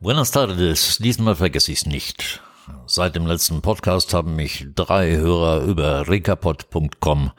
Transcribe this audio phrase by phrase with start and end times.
[0.00, 0.98] Buenas tardes.
[0.98, 2.40] Diesmal vergesse ich es nicht.
[2.86, 7.30] Seit dem letzten Podcast haben mich drei Hörer über recapod.com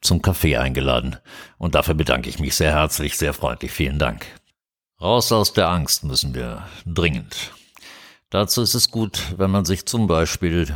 [0.00, 1.16] zum Kaffee eingeladen.
[1.56, 3.70] Und dafür bedanke ich mich sehr herzlich, sehr freundlich.
[3.72, 4.26] Vielen Dank.
[5.00, 7.52] Raus aus der Angst müssen wir dringend.
[8.30, 10.74] Dazu ist es gut, wenn man sich zum Beispiel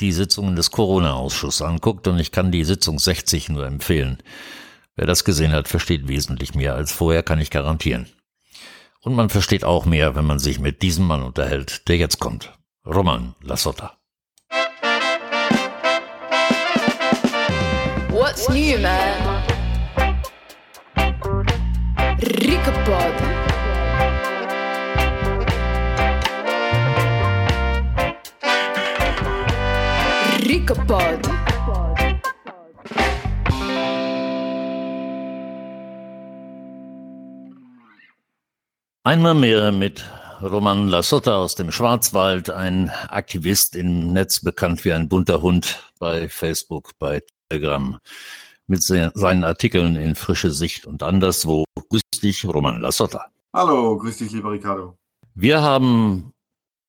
[0.00, 4.22] die Sitzungen des Corona-Ausschusses anguckt und ich kann die Sitzung 60 nur empfehlen.
[4.94, 8.06] Wer das gesehen hat, versteht wesentlich mehr als vorher, kann ich garantieren.
[9.00, 12.52] Und man versteht auch mehr, wenn man sich mit diesem Mann unterhält, der jetzt kommt.
[12.86, 13.98] Roman Lasota.
[18.10, 19.42] What's new, man?
[22.20, 23.41] Ricapod.
[30.72, 31.28] Ricapod.
[39.04, 40.04] Einmal mehr mit
[40.40, 46.28] Roman Lassotta aus dem Schwarzwald, ein Aktivist im Netz, bekannt wie ein bunter Hund bei
[46.28, 47.98] Facebook, bei Telegram,
[48.66, 51.64] mit seinen Artikeln in Frische Sicht und anderswo.
[51.90, 53.26] Grüß dich, Roman Lassotta.
[53.52, 54.96] Hallo, grüß dich, lieber Ricardo.
[55.34, 56.32] Wir haben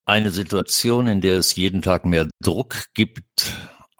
[0.05, 3.53] eine Situation, in der es jeden Tag mehr Druck gibt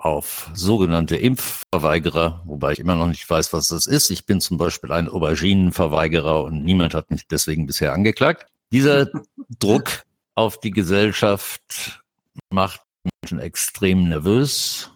[0.04, 4.10] auf sogenannte Impfverweigerer, wobei ich immer noch nicht weiß, was das ist.
[4.10, 8.46] Ich bin zum Beispiel ein Auberginenverweigerer und niemand hat mich deswegen bisher angeklagt.
[8.74, 9.08] Dieser
[9.60, 10.04] Druck
[10.36, 12.04] auf die Gesellschaft
[12.50, 12.82] macht
[13.22, 14.92] Menschen extrem nervös.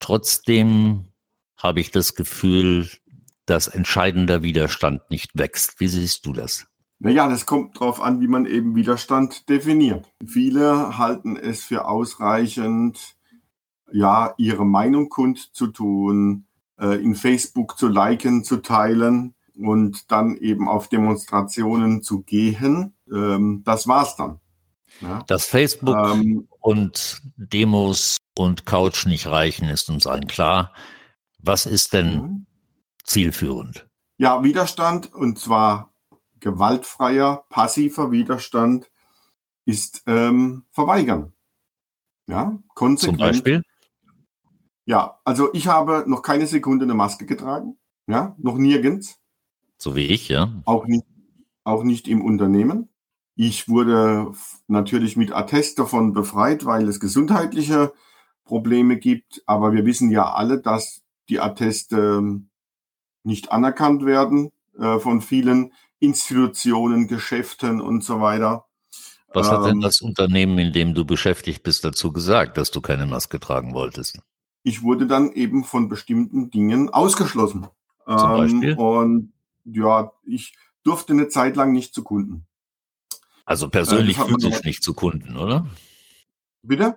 [0.00, 1.12] Trotzdem
[1.56, 2.90] habe ich das Gefühl,
[3.46, 5.78] dass entscheidender Widerstand nicht wächst.
[5.78, 6.66] Wie siehst du das?
[6.98, 10.12] Naja, das kommt darauf an, wie man eben Widerstand definiert.
[10.26, 13.16] Viele halten es für ausreichend,
[13.92, 16.46] ja, ihre Meinung kundzutun,
[16.78, 22.94] äh, in Facebook zu liken, zu teilen und dann eben auf Demonstrationen zu gehen.
[23.10, 24.40] Ähm, das war's dann.
[25.00, 25.22] Ja.
[25.26, 30.72] Dass Facebook ähm, und Demos und Couch nicht reichen, ist uns allen klar.
[31.38, 32.46] Was ist denn mhm.
[33.04, 33.86] zielführend?
[34.18, 35.92] Ja, Widerstand und zwar
[36.40, 38.90] gewaltfreier, passiver Widerstand
[39.64, 41.32] ist ähm, verweigern.
[42.26, 43.18] Ja, konsequent.
[43.18, 43.62] Zum Beispiel?
[44.90, 47.76] Ja, also ich habe noch keine Sekunde eine Maske getragen.
[48.08, 49.20] Ja, noch nirgends.
[49.78, 50.52] So wie ich, ja.
[50.64, 51.04] Auch nicht,
[51.62, 52.88] auch nicht im Unternehmen.
[53.36, 54.32] Ich wurde
[54.66, 57.92] natürlich mit Attest davon befreit, weil es gesundheitliche
[58.44, 59.44] Probleme gibt.
[59.46, 62.48] Aber wir wissen ja alle, dass die Atteste ähm,
[63.22, 68.66] nicht anerkannt werden äh, von vielen Institutionen, Geschäften und so weiter.
[69.32, 72.80] Was hat denn ähm, das Unternehmen, in dem du beschäftigt bist, dazu gesagt, dass du
[72.80, 74.18] keine Maske tragen wolltest?
[74.62, 77.68] Ich wurde dann eben von bestimmten Dingen ausgeschlossen.
[78.06, 78.70] Zum Beispiel?
[78.72, 79.32] Ähm, und
[79.64, 82.46] ja, ich durfte eine Zeit lang nicht zu Kunden.
[83.44, 85.66] Also persönlich äh, physisch nicht zu Kunden, oder?
[86.62, 86.96] Bitte?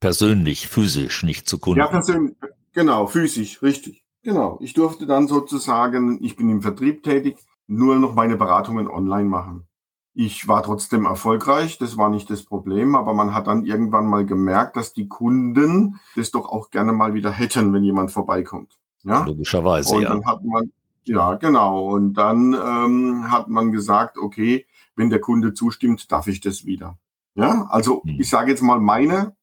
[0.00, 1.80] Persönlich, physisch nicht zu Kunden.
[1.80, 2.34] Ja, persönlich,
[2.72, 4.02] genau, physisch, richtig.
[4.22, 4.58] Genau.
[4.60, 7.36] Ich durfte dann sozusagen, ich bin im Vertrieb tätig,
[7.66, 9.66] nur noch meine Beratungen online machen.
[10.14, 14.26] Ich war trotzdem erfolgreich, das war nicht das Problem, aber man hat dann irgendwann mal
[14.26, 18.78] gemerkt, dass die Kunden das doch auch gerne mal wieder hätten, wenn jemand vorbeikommt.
[19.04, 19.24] Ja?
[19.24, 20.70] Logischerweise, und dann hat man,
[21.04, 21.88] ja, genau.
[21.88, 26.98] Und dann ähm, hat man gesagt, okay, wenn der Kunde zustimmt, darf ich das wieder.
[27.34, 28.20] Ja, also hm.
[28.20, 29.34] ich sage jetzt mal, meine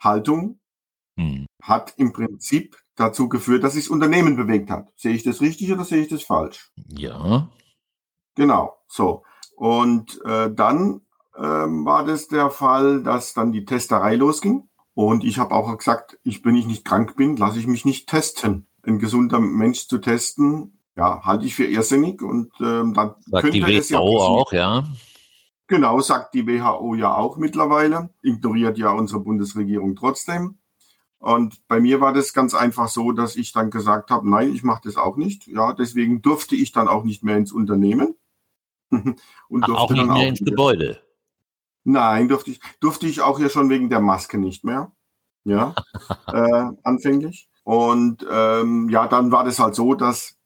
[0.00, 0.58] Haltung
[1.16, 1.46] hm.
[1.62, 4.88] hat im Prinzip dazu geführt, dass sich das Unternehmen bewegt hat.
[4.96, 6.72] Sehe ich das richtig oder sehe ich das falsch?
[6.88, 7.48] Ja.
[8.34, 9.22] Genau, so.
[9.58, 11.00] Und äh, dann
[11.36, 14.68] ähm, war das der Fall, dass dann die Testerei losging.
[14.94, 18.08] Und ich habe auch gesagt, ich, wenn ich nicht krank bin, lasse ich mich nicht
[18.08, 18.68] testen.
[18.86, 22.22] Ein gesunder Mensch zu testen, ja, halte ich für irrsinnig.
[22.22, 24.84] Und ähm, dann sagt könnte die WHO ja auch, ja.
[25.66, 28.10] Genau, sagt die WHO ja auch mittlerweile.
[28.22, 30.58] Ignoriert ja unsere Bundesregierung trotzdem.
[31.18, 34.62] Und bei mir war das ganz einfach so, dass ich dann gesagt habe, nein, ich
[34.62, 35.48] mache das auch nicht.
[35.48, 38.14] Ja, deswegen durfte ich dann auch nicht mehr ins Unternehmen.
[38.90, 40.50] Und Ach, auch nicht mehr auch ins wieder.
[40.50, 41.02] Gebäude.
[41.84, 44.92] Nein, durfte ich, durfte ich auch ja schon wegen der Maske nicht mehr.
[45.44, 45.74] Ja,
[46.26, 47.48] äh, anfänglich.
[47.64, 50.36] Und ähm, ja, dann war das halt so, dass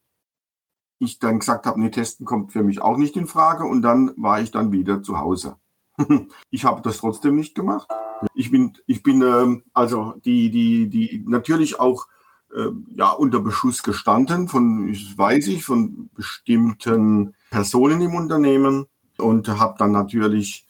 [0.99, 3.65] ich dann gesagt habe, nee, testen kommt für mich auch nicht in Frage.
[3.65, 5.57] Und dann war ich dann wieder zu Hause.
[6.51, 7.89] ich habe das trotzdem nicht gemacht.
[8.35, 12.07] Ich bin, ich bin ähm, also die, die, die natürlich auch
[12.55, 18.87] äh, ja unter Beschuss gestanden von, ich weiß ich, von bestimmten Personen im Unternehmen
[19.19, 20.67] und habe dann natürlich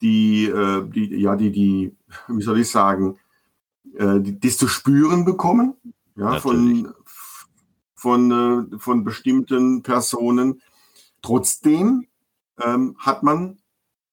[0.00, 1.96] die, äh, die, ja, die, die,
[2.28, 3.18] wie soll ich sagen,
[3.94, 5.74] äh, die, das zu spüren bekommen,
[6.16, 6.92] ja, von,
[7.94, 10.62] von, äh, von bestimmten Personen.
[11.22, 12.06] Trotzdem
[12.58, 13.58] ähm, hat man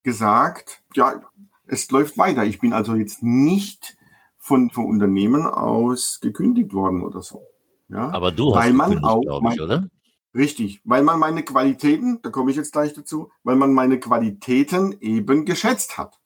[0.04, 1.22] gesagt, ja,
[1.66, 2.46] es läuft weiter.
[2.46, 3.98] Ich bin also jetzt nicht
[4.44, 7.48] von, vom Unternehmen aus gekündigt worden oder so.
[7.88, 9.88] Ja, Aber du hast weil man gekündigt, auch, glaube ich, oder?
[10.36, 14.98] Richtig, weil man meine Qualitäten, da komme ich jetzt gleich dazu, weil man meine Qualitäten
[15.00, 16.20] eben geschätzt hat.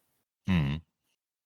[0.48, 0.82] Hm.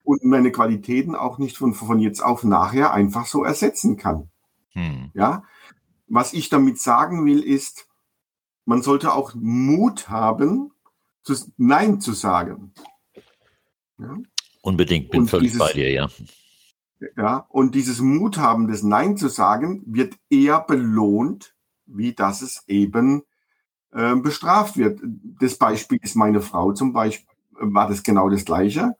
[0.03, 4.29] Und meine Qualitäten auch nicht von, von jetzt auf nachher einfach so ersetzen kann.
[4.71, 5.11] Hm.
[5.13, 5.43] Ja,
[6.07, 7.87] was ich damit sagen will, ist,
[8.63, 10.71] man sollte auch Mut haben,
[11.23, 12.73] zu, Nein zu sagen.
[13.97, 14.17] Ja,
[14.61, 16.07] Unbedingt, bin Und völlig dieses- bei dir, ja.
[17.17, 21.55] Ja, und dieses Mut haben, das Nein zu sagen, wird eher belohnt,
[21.85, 23.23] wie dass es eben
[23.91, 24.99] äh, bestraft wird.
[25.39, 27.27] Das Beispiel ist meine Frau zum Beispiel,
[27.59, 28.95] war das genau das Gleiche.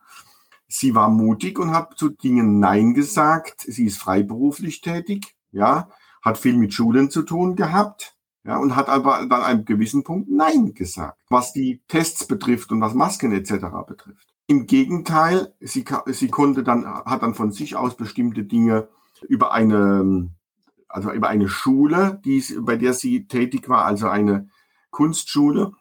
[0.68, 3.62] Sie war mutig und hat zu Dingen Nein gesagt.
[3.62, 5.90] Sie ist freiberuflich tätig, ja,
[6.22, 10.04] hat viel mit Schulen zu tun gehabt, ja, und hat aber dann an einem gewissen
[10.04, 13.66] Punkt Nein gesagt, was die Tests betrifft und was Masken etc.
[13.88, 14.31] betrifft.
[14.52, 18.90] Im Gegenteil, sie, sie konnte dann, hat dann von sich aus bestimmte Dinge
[19.30, 20.30] über eine,
[20.90, 24.50] also über eine Schule, die, bei der sie tätig war, also eine
[24.90, 25.72] Kunstschule,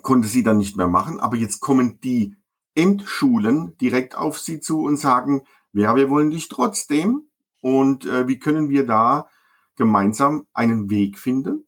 [0.00, 1.20] konnte sie dann nicht mehr machen.
[1.20, 2.34] Aber jetzt kommen die
[2.74, 5.42] Endschulen direkt auf sie zu und sagen,
[5.74, 7.28] ja, wir wollen dich trotzdem.
[7.60, 9.28] Und äh, wie können wir da
[9.76, 11.66] gemeinsam einen Weg finden,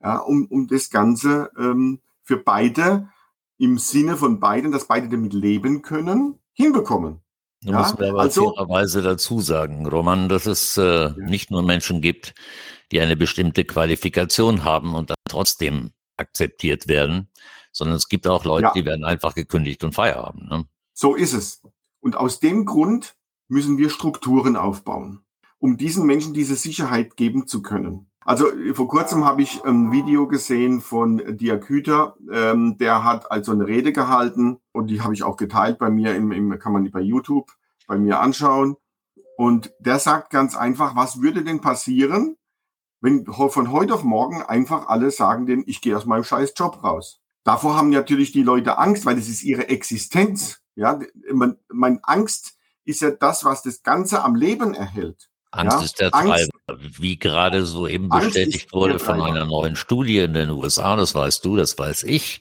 [0.00, 3.10] ja, um, um das Ganze ähm, für beide
[3.58, 7.20] im Sinne von beiden, dass beide damit leben können, hinbekommen.
[7.62, 11.62] Du Ja, musst mir aber also- fairerweise dazu sagen, Roman, dass es äh, nicht nur
[11.62, 12.34] Menschen gibt,
[12.92, 17.28] die eine bestimmte Qualifikation haben und dann trotzdem akzeptiert werden,
[17.72, 18.72] sondern es gibt auch Leute, Ja.
[18.72, 20.48] die werden einfach gekündigt und Feierabend.
[20.50, 20.64] Ne?
[20.92, 21.62] So ist es.
[22.00, 23.16] Und aus dem Grund
[23.48, 25.24] müssen wir Strukturen aufbauen,
[25.58, 28.10] um diesen Menschen diese Sicherheit geben zu können.
[28.24, 33.52] Also äh, vor kurzem habe ich ein Video gesehen von Diaküter, ähm, der hat also
[33.52, 36.84] eine Rede gehalten und die habe ich auch geteilt bei mir, im, im, kann man
[36.84, 37.50] die bei YouTube
[37.86, 38.76] bei mir anschauen.
[39.36, 42.36] Und der sagt ganz einfach, was würde denn passieren,
[43.00, 46.82] wenn von heute auf morgen einfach alle sagen, denn ich gehe aus meinem scheiß Job
[46.82, 47.20] raus.
[47.42, 50.62] Davor haben natürlich die Leute Angst, weil das ist ihre Existenz.
[50.74, 50.98] Ja,
[51.30, 52.56] man, mein Angst
[52.86, 55.28] ist ja das, was das Ganze am Leben erhält.
[55.54, 59.76] Angst Ja, ist der Angst- Treiber, wie gerade soeben Angst bestätigt wurde von einer neuen
[59.76, 62.40] Studie in den USA, das weißt du, das weiß ich,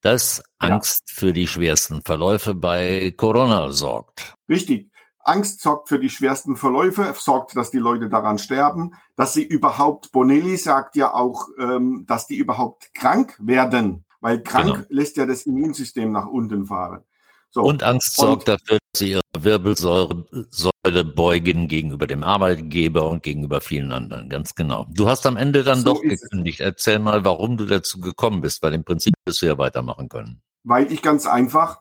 [0.00, 0.68] dass Ja.
[0.70, 4.34] Angst für die schwersten Verläufe bei Corona sorgt.
[4.48, 4.90] Richtig.
[5.24, 10.10] Angst sorgt für die schwersten Verläufe, sorgt, dass die Leute daran sterben, dass sie überhaupt,
[10.10, 14.86] Bonelli sagt ja auch, ähm, dass die überhaupt krank werden, weil krank Genau.
[14.88, 17.02] lässt ja das Immunsystem nach unten fahren.
[17.50, 17.62] So.
[17.62, 23.22] Und Angst Und- sorgt dafür, dass sie ihre Wirbelsäule Säule beugen gegenüber dem Arbeitgeber und
[23.22, 24.28] gegenüber vielen anderen.
[24.28, 24.86] Ganz genau.
[24.90, 26.20] Du hast am Ende dann So doch ist es.
[26.30, 26.60] gekündigt.
[26.60, 30.40] Erzähl mal, warum du dazu gekommen bist, weil im Prinzip wirst du ja weitermachen können.
[30.64, 31.80] weil ich ganz einfach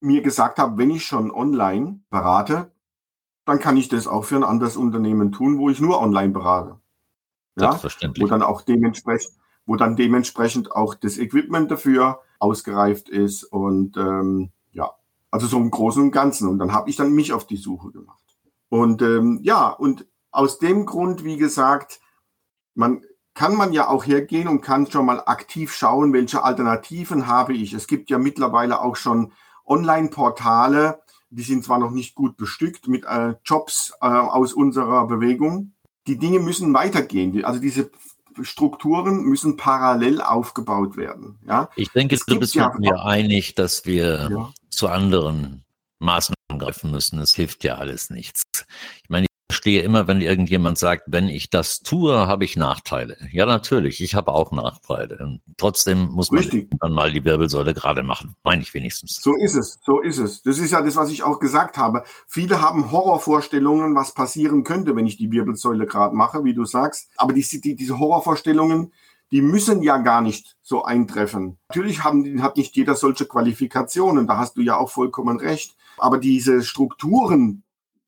[0.00, 2.70] mir gesagt habe, wenn ich schon online berate,
[3.44, 6.78] dann kann ich das auch für ein anderes Unternehmen tun, wo ich nur online berate.
[7.58, 7.78] Ja,
[8.18, 9.32] wo dann auch dementsprechend,
[9.66, 14.52] wo dann dementsprechend auch das Equipment dafür ausgereift ist und ähm,
[15.30, 16.48] also so im Großen und Ganzen.
[16.48, 18.18] Und dann habe ich dann mich auf die Suche gemacht.
[18.68, 22.00] Und ähm, ja, und aus dem Grund, wie gesagt,
[22.74, 23.02] man
[23.34, 27.72] kann man ja auch hergehen und kann schon mal aktiv schauen, welche Alternativen habe ich.
[27.72, 29.32] Es gibt ja mittlerweile auch schon
[29.66, 31.00] Online-Portale,
[31.30, 35.72] die sind zwar noch nicht gut bestückt mit äh, Jobs äh, aus unserer Bewegung.
[36.06, 37.44] Die Dinge müssen weitergehen.
[37.44, 37.90] Also diese
[38.42, 41.38] Strukturen müssen parallel aufgebaut werden.
[41.46, 44.52] Ja, Ich denke, Es du gibt bist ja mit mir einig, dass wir ja.
[44.80, 45.62] Zu anderen
[45.98, 47.18] Maßnahmen greifen müssen.
[47.18, 48.44] Es hilft ja alles nichts.
[49.02, 53.18] Ich meine, ich verstehe immer, wenn irgendjemand sagt, wenn ich das tue, habe ich Nachteile.
[53.30, 55.18] Ja, natürlich, ich habe auch Nachteile.
[55.18, 56.70] Und trotzdem muss man Richtig.
[56.80, 59.16] dann mal die Wirbelsäule gerade machen, meine ich wenigstens.
[59.16, 60.42] So ist es, so ist es.
[60.42, 62.04] Das ist ja das, was ich auch gesagt habe.
[62.26, 67.10] Viele haben Horrorvorstellungen, was passieren könnte, wenn ich die Wirbelsäule gerade mache, wie du sagst.
[67.18, 68.94] Aber die, die, diese Horrorvorstellungen,
[69.30, 71.58] die müssen ja gar nicht so eintreffen.
[71.68, 75.76] Natürlich haben, die- hat nicht jeder solche Qualifikationen, da hast du ja auch vollkommen recht.
[75.98, 77.62] Aber diese Strukturen,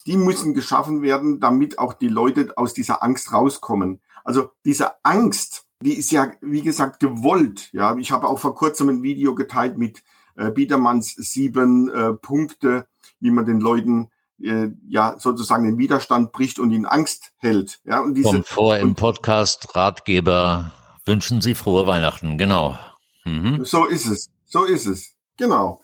[0.07, 4.01] die müssen geschaffen werden, damit auch die Leute aus dieser Angst rauskommen.
[4.25, 7.69] Also diese Angst, die ist ja, wie gesagt, gewollt.
[7.73, 10.03] Ja, ich habe auch vor kurzem ein Video geteilt mit
[10.37, 12.87] äh, Biedermanns sieben äh, Punkte,
[13.21, 14.09] wie man den Leuten
[14.41, 17.81] äh, ja sozusagen den Widerstand bricht und in Angst hält.
[17.85, 20.73] Ja, und diese, Kommt vor im Podcast Ratgeber.
[21.05, 22.79] Wünschen Sie frohe Weihnachten, genau.
[23.25, 23.65] Mhm.
[23.65, 25.83] so ist es, so ist es, genau.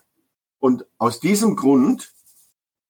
[0.58, 2.12] Und aus diesem Grund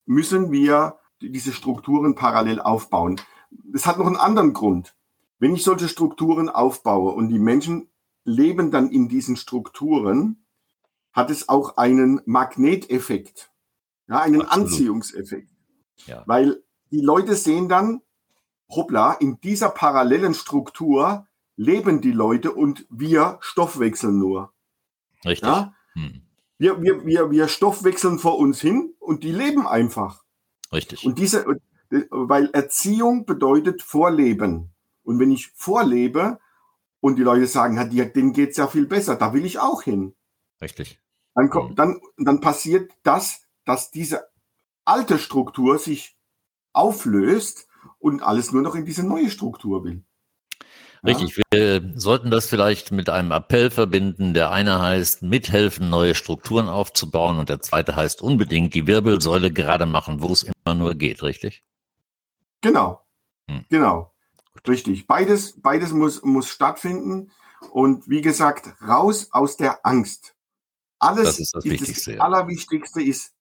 [0.05, 3.21] müssen wir diese Strukturen parallel aufbauen.
[3.73, 4.95] Es hat noch einen anderen Grund.
[5.37, 7.89] Wenn ich solche Strukturen aufbaue und die Menschen
[8.23, 10.45] leben dann in diesen Strukturen,
[11.13, 13.51] hat es auch einen Magneteffekt,
[14.07, 14.67] ja, einen Absolut.
[14.71, 15.51] Anziehungseffekt.
[16.05, 16.23] Ja.
[16.25, 18.01] Weil die Leute sehen dann,
[18.69, 21.27] hoppla, in dieser parallelen Struktur
[21.59, 24.53] leben die Leute und wir stoffwechseln nur.
[25.25, 25.49] Richtig.
[25.49, 25.73] Ja?
[25.93, 26.21] Hm.
[26.57, 30.23] Wir, wir, wir, wir stoffwechseln vor uns hin und die leben einfach.
[30.71, 31.05] Richtig.
[31.05, 31.45] Und diese,
[32.09, 34.73] weil Erziehung bedeutet Vorleben.
[35.03, 36.39] Und wenn ich vorlebe
[37.01, 40.15] und die Leute sagen, dir- denen geht's ja viel besser, da will ich auch hin.
[40.61, 41.01] Richtig.
[41.35, 44.29] Dann, kommt, dann, dann passiert das, dass diese
[44.85, 46.17] alte Struktur sich
[46.71, 50.03] auflöst und alles nur noch in diese neue Struktur will.
[51.03, 51.15] Ja?
[51.15, 51.41] Richtig.
[51.51, 54.33] Wir sollten das vielleicht mit einem Appell verbinden.
[54.33, 59.85] Der eine heißt, mithelfen, neue Strukturen aufzubauen und der zweite heißt unbedingt die Wirbelsäule gerade
[59.85, 61.23] machen, wo es immer nur geht.
[61.23, 61.63] Richtig?
[62.61, 63.01] Genau.
[63.49, 63.65] Hm.
[63.69, 64.13] Genau.
[64.67, 65.07] Richtig.
[65.07, 67.31] Beides, beides muss, muss stattfinden.
[67.71, 70.35] Und wie gesagt, raus aus der Angst.
[70.99, 72.21] Alles, Das ist das Wichtigste, ja.
[72.21, 73.33] Allerwichtigste ist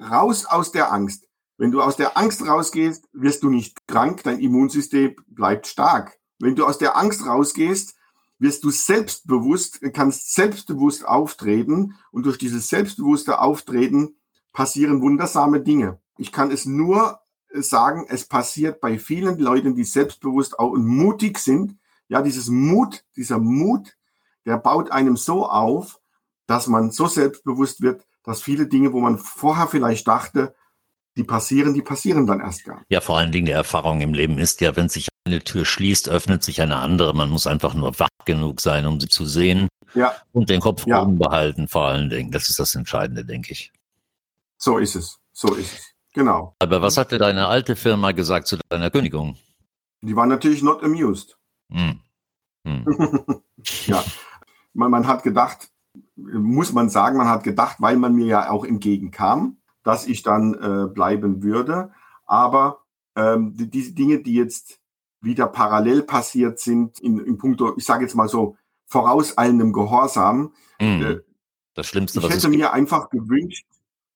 [0.00, 1.28] raus aus der Angst.
[1.58, 6.18] Wenn du aus der Angst rausgehst, wirst du nicht krank, dein Immunsystem bleibt stark.
[6.38, 7.94] Wenn du aus der Angst rausgehst,
[8.38, 14.16] wirst du selbstbewusst, kannst selbstbewusst auftreten und durch dieses selbstbewusste Auftreten
[14.52, 15.98] passieren wundersame Dinge.
[16.18, 17.20] Ich kann es nur
[17.52, 21.76] sagen, es passiert bei vielen Leuten, die selbstbewusst und mutig sind.
[22.08, 23.96] Ja, dieses Mut, dieser Mut,
[24.44, 25.98] der baut einem so auf,
[26.46, 30.54] dass man so selbstbewusst wird, dass viele Dinge, wo man vorher vielleicht dachte,
[31.16, 32.82] die passieren, die passieren dann erst gar.
[32.88, 36.08] Ja, vor allen Dingen die Erfahrung im Leben ist ja, wenn sich eine Tür schließt,
[36.08, 37.14] öffnet sich eine andere.
[37.14, 40.86] Man muss einfach nur wach genug sein, um sie zu sehen Ja, und den Kopf
[40.86, 41.02] Ja.
[41.02, 42.30] oben behalten, vor allen Dingen.
[42.30, 43.72] Das ist das Entscheidende, denke ich.
[44.56, 45.18] so ist es.
[45.32, 45.92] So ist es.
[46.14, 46.54] Genau.
[46.60, 49.36] Aber was hatte deine alte Firma gesagt zu deiner Kündigung?
[50.00, 51.36] Die waren natürlich not amused.
[51.70, 52.00] Hm.
[52.64, 52.84] Hm.
[53.86, 54.04] Ja,
[54.74, 55.70] man, man hat gedacht,
[56.14, 60.54] muss man sagen, man hat gedacht, weil man mir ja auch entgegenkam, dass ich dann
[60.54, 61.90] äh, bleiben würde.
[62.26, 62.82] Aber
[63.16, 64.78] ähm, die, diese Dinge, die jetzt
[65.26, 68.56] wieder parallel passiert sind, in, in puncto, ich sage jetzt mal so,
[68.86, 70.54] vorauseilendem Gehorsam.
[70.78, 71.18] Äh,
[71.74, 73.66] Das Schlimmste, ich was hätte mir einfach gewünscht,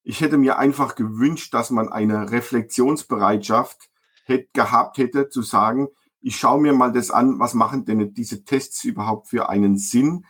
[0.02, 3.90] ich hätte mir einfach gewünscht, dass man eine Reflexionsbereitschaft
[4.24, 5.88] hätte, gehabt hätte, zu sagen,
[6.22, 10.24] ich schaue mir mal das an, was machen denn diese Tests überhaupt für einen Sinn?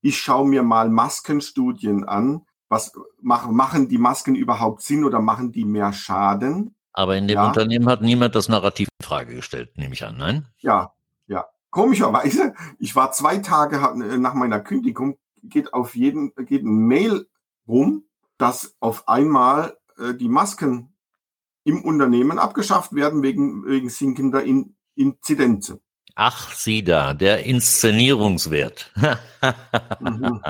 [0.00, 2.42] Ich schaue mir mal Maskenstudien an.
[2.68, 6.75] Was machen, machen die Masken überhaupt Sinn oder machen die mehr Schaden?
[6.96, 7.46] Aber in dem Ja.
[7.46, 10.46] Unternehmen hat niemand das Narrativ in Frage gestellt, nehme ich an, nein?
[10.58, 10.94] Ja,
[11.26, 11.44] ja.
[11.70, 17.28] Komischerweise, ich war zwei Tage ha- nach meiner Kündigung, geht auf jeden, geht ein Mail
[17.68, 18.04] rum,
[18.38, 20.94] dass auf einmal äh, die Masken
[21.64, 25.80] im Unternehmen abgeschafft werden wegen, wegen sinkender In Inzidenzen.
[26.14, 28.90] Ach, sieh da, der Inszenierungswert.
[30.00, 30.40] Mhm.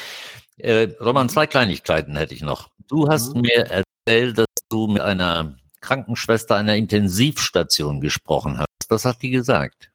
[0.56, 2.70] äh, Roman, zwei Kleinigkeiten hätte ich noch.
[2.88, 3.42] Du hast Mhm.
[3.42, 3.66] mir
[4.06, 8.66] erzählt, dass du mit einer Krankenschwester einer Intensivstation gesprochen hast.
[8.88, 9.90] Was hat die gesagt?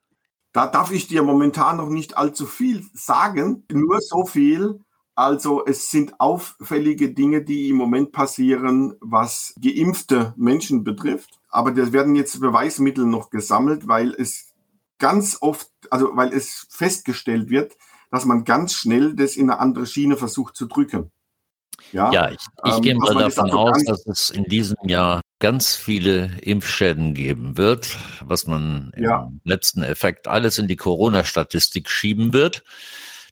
[0.53, 4.79] Da darf ich dir momentan noch nicht allzu viel sagen, nur so viel.
[5.15, 11.39] Also es sind auffällige Dinge, die im Moment passieren, was geimpfte Menschen betrifft.
[11.49, 14.53] Aber da werden jetzt Beweismittel noch gesammelt, weil es
[14.97, 17.77] ganz oft, also weil es festgestellt wird,
[18.11, 21.11] dass man ganz schnell das in eine andere Schiene versucht zu drücken.
[21.91, 25.21] Ja, Ja, ich, ich Ähm, gehe mal davon also aus, dass es in diesem Jahr
[25.39, 29.27] ganz viele Impfschäden geben wird, was man Ja.
[29.29, 32.63] im letzten Effekt alles in die Corona-Statistik schieben wird.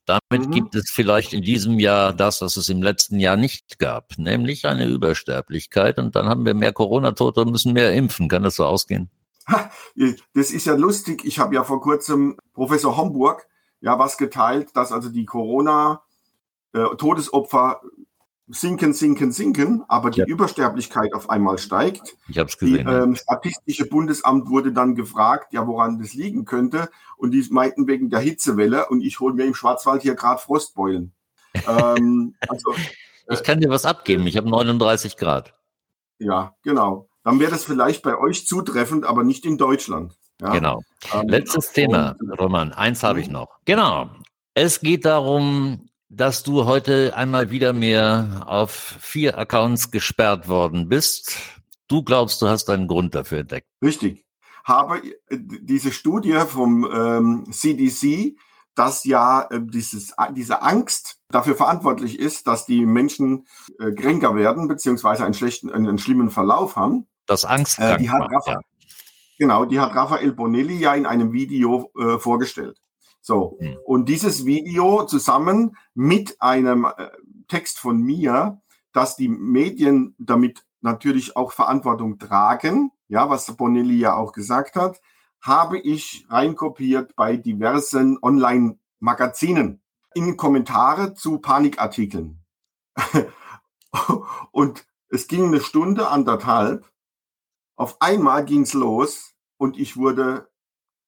[0.05, 0.51] Damit Mhm.
[0.51, 4.65] gibt es vielleicht in diesem Jahr das, was es im letzten Jahr nicht gab, nämlich
[4.65, 5.97] eine Übersterblichkeit.
[5.97, 8.27] Und dann haben wir mehr Corona-Tote und müssen mehr impfen.
[8.27, 9.09] Kann das so ausgehen?
[10.33, 11.23] Das ist ja lustig.
[11.23, 13.47] Ich habe ja vor kurzem Professor Homburg
[13.79, 17.81] ja was geteilt, dass also die Corona-Todesopfer
[18.47, 20.25] sinken, sinken, sinken, aber die Ja.
[20.27, 22.15] Übersterblichkeit auf einmal steigt.
[22.27, 22.87] Ich habe es gesehen.
[22.87, 23.03] ja.
[23.03, 26.89] ähm, Statistische Bundesamt wurde dann gefragt, ja, woran das liegen könnte.
[27.17, 28.87] Und die meinten wegen der Hitzewelle.
[28.89, 31.13] Und ich hole mir im Schwarzwald hier gerade Frostbeulen.
[31.67, 32.73] ähm, also,
[33.29, 34.27] ich kann dir was abgeben.
[34.27, 35.53] Ich habe 39 Grad.
[36.19, 37.07] ja, genau.
[37.25, 40.17] Dann wäre das vielleicht bei euch zutreffend, aber nicht in Deutschland.
[40.41, 40.51] Ja?
[40.51, 40.81] Genau.
[41.13, 42.73] Ähm, Letztes Thema, und- Roman.
[42.73, 43.33] Eins habe ich Mhm.
[43.33, 43.59] noch.
[43.63, 44.09] Genau.
[44.53, 51.37] Es geht darum, dass du heute einmal wieder mehr auf vier Accounts gesperrt worden bist.
[51.87, 53.67] Du glaubst, du hast einen Grund dafür entdeckt.
[53.83, 54.25] Richtig.
[54.63, 58.37] Habe äh, diese Studie vom ähm, CDC,
[58.75, 63.47] dass ja äh, dieses, diese Angst dafür verantwortlich ist, dass die Menschen
[63.79, 67.07] äh, kränker werden, beziehungsweise einen schlechten, einen schlimmen Verlauf haben.
[67.25, 67.79] Das Angst.
[67.79, 68.59] Äh, die hat Rafa, ja.
[69.39, 72.79] Genau, die hat Raphael Bonelli ja in einem Video äh, vorgestellt.
[73.25, 73.77] So, hm.
[73.85, 77.09] und dieses Video zusammen mit einem äh,
[77.47, 78.61] Text von mir,
[78.91, 84.99] dass die Medien damit natürlich auch Verantwortung tragen, ja, was Bonelli ja auch gesagt hat,
[85.39, 89.81] habe ich reinkopiert bei diversen Online-Magazinen
[90.13, 92.43] in Kommentare zu Panikartikeln.
[94.51, 96.91] und es ging eine Stunde, anderthalb.
[97.77, 100.49] Auf einmal ging's los und ich wurde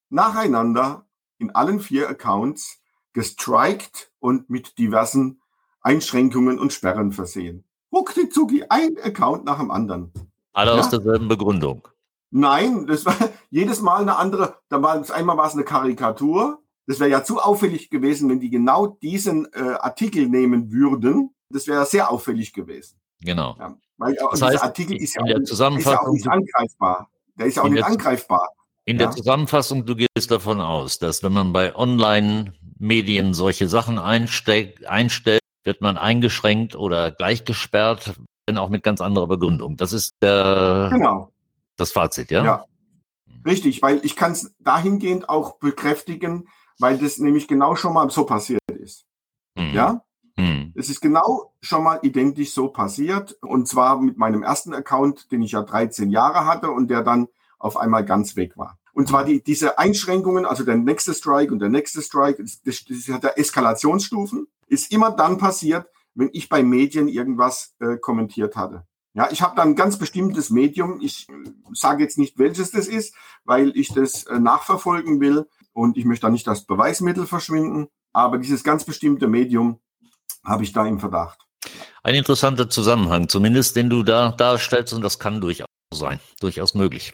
[0.10, 1.05] nacheinander
[1.38, 2.82] in allen vier Accounts
[3.14, 5.42] gestrikt und mit diversen
[5.82, 7.64] Einschränkungen und Sperren versehen.
[7.92, 10.12] Ruckdi zucki, ein Account nach dem anderen.
[10.54, 10.80] Alle ja?
[10.80, 11.88] aus derselben Begründung.
[12.32, 13.16] Nein, das war
[13.50, 14.58] jedes Mal eine andere.
[14.70, 16.62] Da war einmal war es eine Karikatur.
[16.88, 21.34] Das wäre ja zu auffällig gewesen, wenn die genau diesen äh, Artikel nehmen würden.
[21.50, 23.00] Das wäre sehr auffällig gewesen.
[23.22, 23.56] Genau.
[23.58, 27.10] Ja, weil das heißt, dieser Artikel ist ja, auch, ist ja, auch, nicht angreifbar.
[27.38, 28.50] Der ist ja auch nicht angreifbar.
[28.86, 29.08] In ja?
[29.08, 34.80] der Zusammenfassung, du gehst davon aus, dass wenn man bei Online-Medien solche Sachen einstellt,
[35.64, 38.14] wird man eingeschränkt oder gleich gesperrt,
[38.46, 39.76] wenn auch mit ganz anderer Begründung.
[39.76, 41.32] Das ist der, genau.
[41.78, 42.46] das Fazit, ja?
[42.46, 42.66] Ja,
[43.44, 48.26] richtig, weil ich kann es dahingehend auch bekräftigen, weil das nämlich genau schon mal so
[48.26, 49.06] passiert ist.
[49.56, 49.74] Mhm.
[49.74, 50.02] Ja?
[50.38, 50.74] Mhm.
[50.76, 55.42] Es ist genau schon mal identisch so passiert und zwar mit meinem ersten Account, den
[55.42, 57.28] ich ja 13 Jahre hatte und der dann
[57.66, 58.78] auf einmal ganz weg war.
[58.94, 62.86] Und zwar die, diese Einschränkungen, also der nächste Strike und der nächste Strike, das, das,
[62.86, 68.56] das hat der Eskalationsstufen, ist immer dann passiert, wenn ich bei Medien irgendwas äh, kommentiert
[68.56, 68.86] hatte.
[69.14, 71.02] Ja, ich habe dann ein ganz bestimmtes Medium.
[71.02, 71.34] Ich äh,
[71.74, 76.28] sage jetzt nicht, welches das ist, weil ich das äh, nachverfolgen will und ich möchte
[76.28, 77.88] da nicht das Beweismittel verschwinden.
[78.14, 79.80] Aber dieses ganz bestimmte Medium
[80.46, 81.40] habe ich da im Verdacht.
[82.04, 87.14] Ein interessanter Zusammenhang, zumindest den du da darstellst, und das kann durchaus sein, durchaus möglich.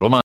[0.00, 0.22] Roman,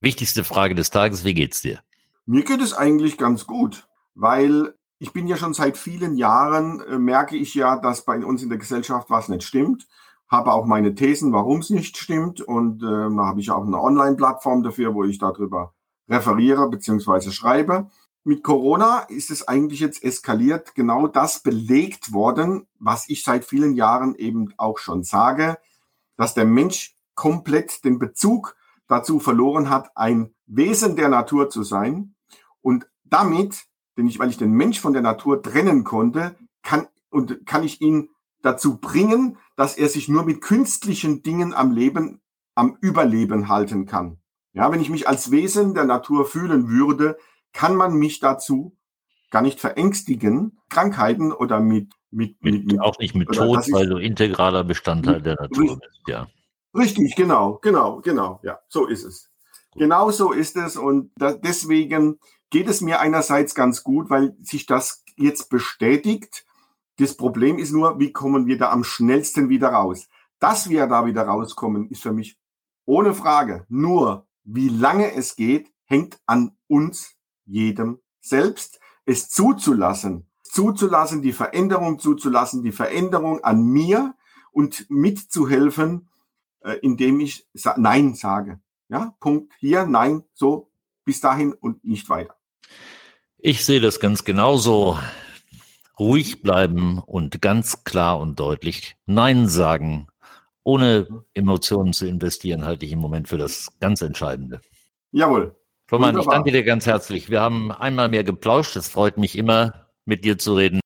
[0.00, 1.80] wichtigste Frage des Tages, wie geht's dir?
[2.26, 6.98] Mir geht es eigentlich ganz gut, weil ich bin ja schon seit vielen Jahren, äh,
[6.98, 9.86] merke ich ja, dass bei uns in der Gesellschaft was nicht stimmt.
[10.28, 12.40] Habe auch meine Thesen, warum es nicht stimmt.
[12.40, 15.74] Und äh, da habe ich auch eine Online-Plattform dafür, wo ich darüber
[16.08, 17.30] referiere bzw.
[17.30, 17.90] schreibe.
[18.24, 23.74] Mit Corona ist es eigentlich jetzt eskaliert, genau das belegt worden, was ich seit vielen
[23.74, 25.58] Jahren eben auch schon sage,
[26.16, 32.14] dass der Mensch komplett den Bezug dazu verloren hat, ein Wesen der Natur zu sein
[32.62, 37.46] und damit denn ich, weil ich den Mensch von der Natur trennen konnte, kann und
[37.46, 38.10] kann ich ihn
[38.42, 42.20] dazu bringen, dass er sich nur mit künstlichen Dingen am Leben,
[42.54, 44.18] am Überleben halten kann.
[44.52, 47.16] Ja, wenn ich mich als Wesen der Natur fühlen würde,
[47.52, 48.76] kann man mich dazu
[49.30, 53.98] gar nicht verängstigen, Krankheiten oder mit mit, mit, mit auch nicht mit Tod, weil du
[53.98, 56.28] integraler Bestandteil der Natur bist, ja.
[56.76, 59.30] Richtig, genau, genau, genau, ja, so ist es.
[59.74, 62.18] Genau so ist es und da, deswegen
[62.50, 66.46] geht es mir einerseits ganz gut, weil sich das jetzt bestätigt.
[66.98, 70.08] Das Problem ist nur, wie kommen wir da am schnellsten wieder raus?
[70.38, 72.38] Dass wir da wieder rauskommen, ist für mich
[72.84, 73.66] ohne Frage.
[73.68, 80.26] Nur, wie lange es geht, hängt an uns, jedem selbst, es zuzulassen.
[80.42, 84.14] Zuzulassen, die Veränderung zuzulassen, die Veränderung an mir
[84.52, 86.08] und mitzuhelfen,
[86.82, 88.60] indem ich Nein sage.
[88.88, 90.70] Ja, Punkt hier, Nein, so,
[91.04, 92.36] bis dahin und nicht weiter.
[93.38, 94.98] Ich sehe das ganz genauso.
[95.98, 100.08] Ruhig bleiben und ganz klar und deutlich Nein sagen,
[100.62, 104.60] ohne Emotionen zu investieren, halte ich im Moment für das ganz Entscheidende.
[105.12, 105.56] Jawohl.
[105.90, 107.30] Roman, ich danke dir ganz herzlich.
[107.30, 108.74] Wir haben einmal mehr geplauscht.
[108.76, 110.80] Es freut mich immer, mit dir zu reden.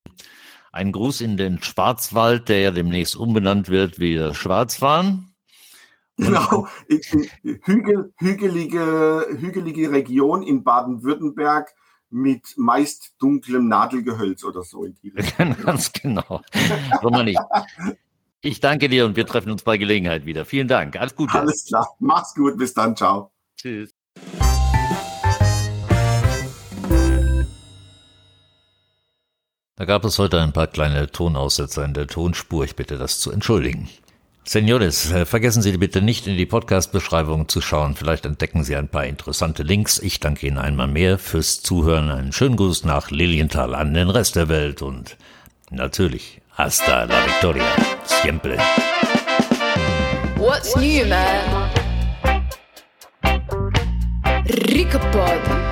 [0.71, 5.30] Ein Gruß in den Schwarzwald, der ja demnächst umbenannt wird wie Schwarzfahren.
[6.21, 6.69] Genau,
[7.63, 11.75] Hügel, hügelige, hügelige Region in Baden-Württemberg
[12.11, 15.11] mit meist dunklem Nadelgehölz oder so in die
[15.65, 16.43] Ganz genau.
[17.03, 17.39] Roman, ich,
[18.43, 20.45] ich danke dir und wir treffen uns bei Gelegenheit wieder.
[20.45, 20.97] Vielen Dank.
[20.97, 21.39] Alles Gute.
[21.39, 21.89] Alles klar.
[22.01, 22.59] Mach's gut.
[22.59, 22.97] Bis dann.
[22.97, 23.31] Ciao.
[23.57, 23.95] Tschüss.
[29.77, 32.65] Da gab es heute ein paar kleine Tonaussetzer in der Tonspur.
[32.65, 33.89] Ich bitte das zu entschuldigen.
[34.45, 37.95] Senores, äh, vergessen Sie bitte nicht in die Podcast-Beschreibung zu schauen.
[37.95, 39.99] Vielleicht entdecken Sie ein paar interessante Links.
[39.99, 42.11] Ich danke Ihnen einmal mehr fürs Zuhören.
[42.11, 45.17] Einen schönen Gruß nach Lilienthal an den Rest der Welt und
[45.71, 47.65] natürlich hasta la victoria.
[48.05, 48.57] Siempre.
[50.37, 51.71] What's new, man?
[54.69, 55.70] Ricapod.